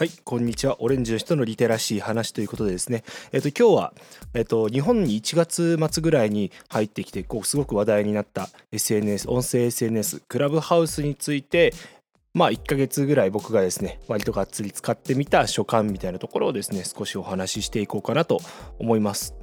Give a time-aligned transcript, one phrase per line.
[0.00, 0.80] はい、こんにちは。
[0.80, 3.92] オレンジの人のリテラシー話ということでですね、えっ、と、今日は、
[4.32, 11.74] えっ、と、日本に1月末ぐらいに入ってきて、こう、すごく話題になった SNS、音声 SNS、クラブハウスについて、
[12.32, 18.40] まあ、1ヶ月ぐらい僕がですね、割とがっつり使ってみた所感みたいなところをですね、少しお話ししていこうかなと
[18.78, 19.34] 思います。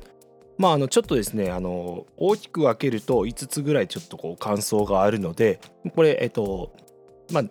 [0.58, 5.60] まあ、あのちょっとですねあの大きく分けると5つぐらいちょっとこう感想があるので
[5.96, 6.74] これえっと
[7.32, 7.44] まあ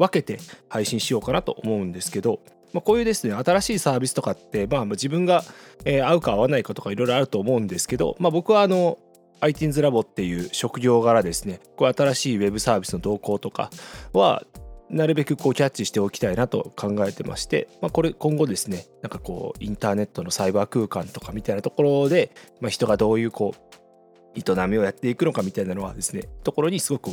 [0.00, 0.40] 分けて
[0.70, 2.40] 配信しようかなと思うんですけど、
[2.72, 5.44] まあ、こういうですね新しいサービスとかって、まあ、自分が、
[5.84, 8.98] え合うか合わないかとかいろいろあると思うんですけど、まあ、僕はあの
[9.40, 13.70] iTunes ラボっていう職業柄ですねこう新しいウェブサービスの動向とか
[14.12, 14.44] は
[14.90, 27.10] なるべくこうキャッチしておきたいなと考えてまして、まあ、これ今後ですねなんかこうインターネットのサイバー空間とかみたいなところで、まあ、人がどういうこう営みをやっていくのかみたいなのはですねところにすごく、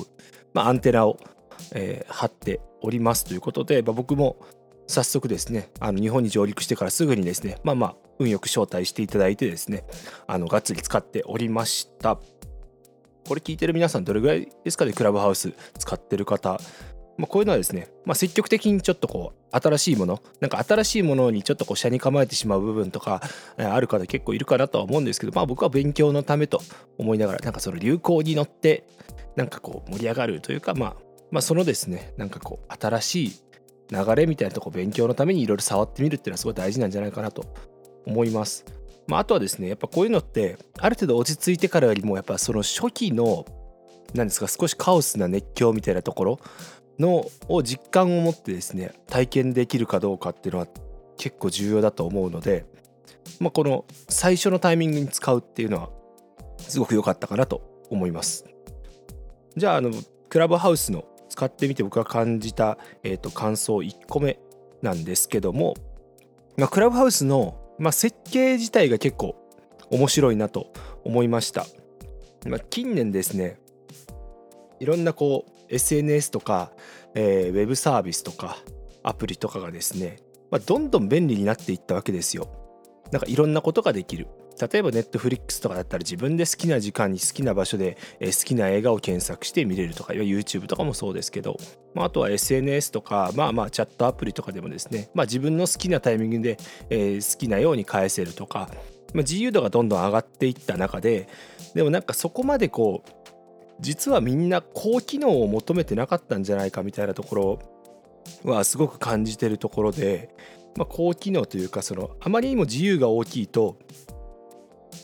[0.53, 1.19] まあ、アンテナを
[1.73, 4.38] えー、張っておりますということで、まあ、僕も
[4.88, 9.83] 早速ですねあの日本に上陸してからすぐにですねまあまあ運よく招待していただいてですね
[10.28, 12.17] あのがっつり使っておりました。
[13.28, 14.94] これ聞いてる皆さんどれぐらいですかね？
[14.94, 16.58] クラブハウス使ってる方。
[17.17, 23.22] まあ、こういうのはですね、まあ、積極的にちょっとこう新しいものなんか新しいものにちょっとこう車に構えてしまう部分とか
[23.58, 26.61] ある方結構いるかなとは思うんですけど、まあ、僕は勉強のためと
[27.00, 28.85] 思いながらなんかその流行に乗って
[29.35, 30.95] なんかこう盛り上がるというかまあ
[31.31, 33.31] まあ、そのですねなんかこう新しい
[33.89, 37.45] 流れみたいなとこ勉強のためにいろいろ触ってみるっていうのはすごい大事なんじゃないかなと
[38.06, 38.66] 思います。
[39.08, 43.45] まあ、あとはですねやっぱこういうのってある程度落ち着いてからよりもやっぱその初期の
[44.14, 46.39] 何ですか少しカオスな熱狂みたいなところ
[47.00, 50.67] のを実感を持ってですね体験できるかどうかっていうのは
[51.17, 52.66] 結構重要だと思うので、
[53.39, 55.89] まあ、この最初のタイミングに使うっていうのは
[56.59, 58.45] すごく良かったかなと思います。
[59.56, 59.91] じゃああの
[60.30, 61.06] クラブハウスの
[61.38, 64.39] 使ってみて僕が感じた、えーと、感想1個目
[64.81, 65.75] なんですけども、
[66.57, 69.35] まあ、クラブハウスの、まあ、設計自体が結構
[69.91, 70.73] 面白いなと
[71.05, 71.67] 思いました、
[72.47, 73.59] まあ、近年ですね
[74.79, 76.72] いろんなこう SNS とか、
[77.13, 78.57] えー、ウェブサービスとか
[79.03, 80.17] アプリとかがですね、
[80.50, 82.50] まあ、どんどん便利になっていったわけですよ。
[83.12, 84.28] なんかいろんなことができる。
[84.59, 91.57] 例えばネットフリックスとかだったら自分で好きな時間に好きな場所で好きな映画を検索して見れるとか YouTube とかもそうですけど、
[91.94, 96.57] まあ、あとは SNS とかまあまあチャットアプリとかでもですね、まあ、自分の好きなタイミングで、
[96.90, 98.69] 好きなように返せるとか、
[99.13, 101.28] まあ、自由度がどんどん上がっていった中で
[101.74, 103.28] でもなんかそこまでこう
[103.79, 107.59] 実はみんな高機能を求めてなかったんじゃないかみたいなところ
[108.44, 110.29] はすごく感じてるところで、
[110.75, 113.78] まあ、高機能というかそのあまりにも自由が大きいと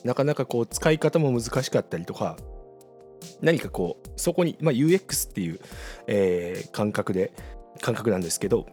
[0.03, 2.37] なかなかこう使い方も難しかったりとか
[3.41, 5.59] 何かこうそこに、まあ、UX っていう、
[6.07, 7.33] えー、感覚で
[7.81, 8.67] 感覚なんですけど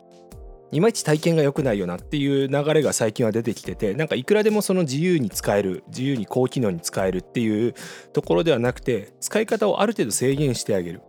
[0.72, 7.74] いまいち体験が良くないよなっていう流れが最近は出てきててなんかいくらでもその自由に使える自由に高機能に使えるっていう
[8.12, 11.02] ところではなくて使い方をある程度制限してあげる。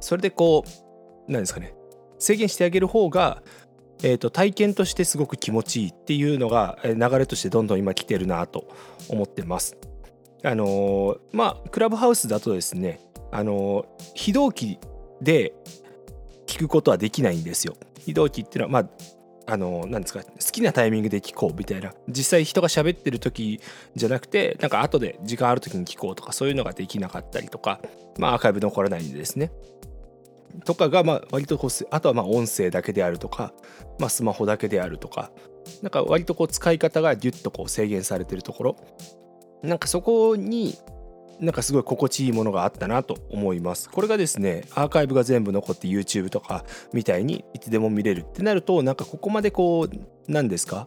[0.00, 1.74] それでこう何ですかね
[2.18, 3.42] 制限してあげる方が
[4.02, 8.68] えーと、体験としてすごく気持ちいいっていうのが流れとしてどんどん今来てるなと
[9.08, 9.76] 思ってます。
[10.42, 13.00] あのー、まあクラブハウスだとですね、
[13.32, 14.78] あのー、非同期
[15.22, 15.54] で
[16.46, 17.74] 聞くことはできないんですよ。
[17.98, 18.90] 非同期っていうのはまあ
[19.46, 23.60] あの何ですか好きなタイミングで聞こうみたいな実際人が喋ってる時
[23.94, 27.80] じゃなくてなんか後で時間ある時に聞こうとかそういうのができなかったりとか
[28.18, 29.52] まあアーカイブ残らないんでですね
[30.64, 33.52] とかがまあ割とこうあとはまあ音声だけであるとか、
[33.98, 35.30] まあ、スマホだけであるとか
[35.82, 38.76] なんか割とこう使い方がギュッとこう制限されてるところ。
[39.62, 40.76] なんかそこに
[41.40, 43.90] なんかすごい心地いいものがあったなと思います。
[43.90, 49.96] これがですねアーカイブが全部残って YouTube とかみたいにいつでも見れるってなるとなんかここまでこう
[50.28, 50.86] 何ですか？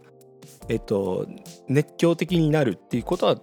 [0.69, 1.27] えっと
[1.67, 3.37] 熱狂的になるっていうことは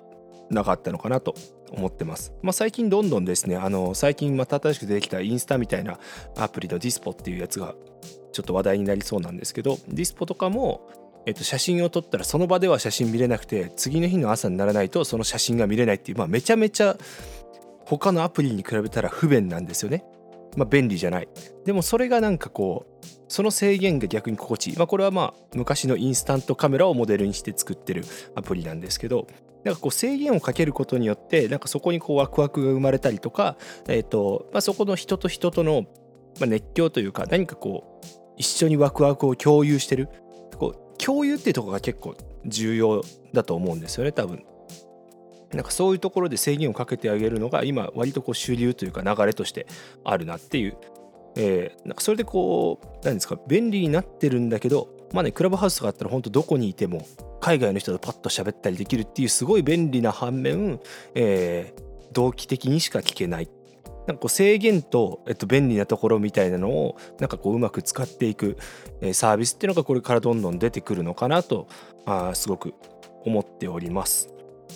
[0.50, 1.34] なかったのかなと
[1.76, 2.32] 思ってます。
[2.42, 5.98] まあ、最近どんどんですね、あの最近また新しく出てきたインスタみたいな
[6.36, 7.74] アプリのディスポっていうやつが
[8.32, 10.88] ちょっと話題になりそうなんですけど、ディスポとかも、
[11.26, 16.96] えっと、写真を撮ったらその場では写真見れなくて、次の日の朝にならないとその写真が見れないっていう、まあ、めちゃめちゃ
[17.86, 20.04] 他のアプリに比べたら不便なんですよね。
[20.56, 21.28] まあ、便利じゃない。
[21.64, 24.76] でもそれがなんかこう、その制限が逆に心地いい。
[24.76, 28.04] まあ、これはまあ昔のインスタントカメラをモデルにして作ってる
[28.34, 29.26] アプリなんですけど、
[29.64, 33.56] なんかこう制限をかけることによってなんかそこにこうワクワクが生まれたりとか、
[33.88, 35.86] えーとまあ、そこの人と人との
[36.40, 38.06] 熱狂というか何かこう
[38.36, 40.08] 一緒にワクワクを共有してる
[40.58, 43.02] こう共有っていうところが結構重要
[43.32, 44.44] だと思うんですよね多分。
[45.52, 49.68] なんかそういうところで制限をかけてあげるのが今割とこう主流というか流れとして
[50.02, 50.76] あるなっていう
[51.36, 57.06] えー、なんかそれでこう何ですか便利になってるんだけどまあねクラブハウスとかあったら本当どこにいても
[57.44, 60.80] 海外の人とパッと喋ったりできるっていうすごい便利な反面、
[61.14, 63.50] えー、同期的にしか聞けない
[64.06, 68.56] なんかこう制限と、えっと、便利なところみたいなのをなんかこううまく使っていく、
[69.02, 71.68] えー、サービスっていうのがこれからどんどん出てくるのかなと
[72.06, 72.72] あすごく
[73.26, 74.30] 思っております。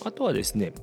[0.05, 0.75] あとはですね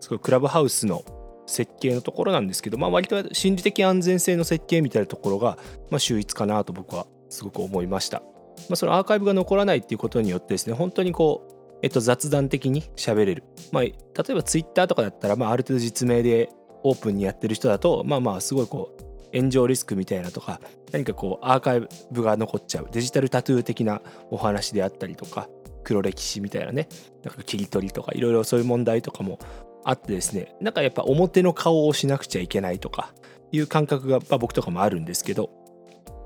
[0.00, 1.02] すごいクラブハウスの
[1.46, 5.56] 設計のところなんですけど、まあ、割と心理的安全性の設計みたいなところが、
[5.90, 8.22] まあ、秀逸かなと僕はすごく思いました。
[8.68, 13.92] まあ、そのアーカイブが残らないっていうことによってですね本当にこう、えっと、雑談的に喋れる、まあ、例
[14.30, 16.50] えばツイッターとかだったら、まあ、ある程度実名で
[16.84, 20.60] オープンにやってる人だとまあまあすごいこう炎上リスクみたいなとか
[20.92, 22.88] 何かこうアーカイブが残っちゃう。
[22.92, 25.48] デジタルタトゥー的なお話であったりとか
[25.84, 26.88] 黒歴史みたいなね
[27.24, 29.38] なんか切り取りとかいろいろそういう問題とかも
[29.84, 33.12] あってですねなんかやっぱ表の顔をしなくちゃいけないとか
[33.50, 35.50] いう感覚が、まあ、僕とかもあるんですけど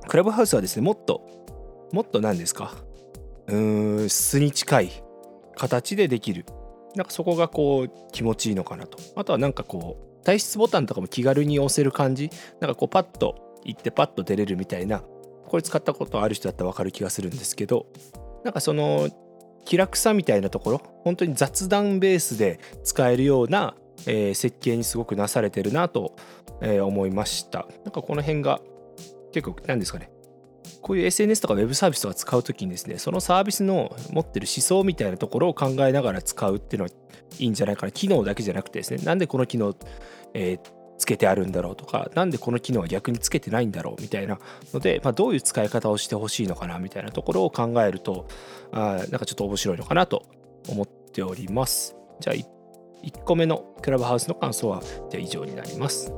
[0.09, 1.46] クラブハウスはですねもっと
[1.93, 2.75] もっと何ですか？
[3.47, 4.91] うーん素に近い
[5.57, 6.45] 形でできる。
[6.95, 8.99] なんかそこがこう気持ちいいのかなと。
[9.17, 12.31] あとはなんかこう退出ボタンとかも気軽に押せる感じ。
[12.61, 15.03] なんかこうパッと行ってパッと出れるみたいな。
[15.47, 17.87] これ使ったことある人だったら分かる気がするんですけど。
[18.45, 19.09] なんかその
[19.65, 20.83] 気楽さみたいなところ。
[21.05, 23.75] 本当に雑談ベースで使えるような、
[24.07, 26.17] えー、設計にすごくなされてるなと、
[26.63, 27.67] えー、思いました。
[27.85, 28.61] なんかこの辺が
[29.33, 30.11] 結構何ですかね？
[30.87, 36.91] こういう SNS とか Web サービスとか使う時にですねそのサービスの持ってる思想みたいなところを考えながら使うっていうのは
[37.41, 39.75] いいんじゃないかな機能だけじゃなくてですねなんでこの機能、
[40.33, 44.39] えー、つけてあるんだろうとか何でこの機能は逆につけてないんだろうみたいな
[44.73, 48.29] ので、まあ、どういう使い方をしてほしいのかなみたいなところを考えると
[48.71, 50.23] あなんかちょっと面白いのかなと
[50.69, 52.37] 思っておりますじゃあ
[53.03, 54.81] 1個目のクラブハウスの感想は
[55.11, 56.13] じゃあ以上になります。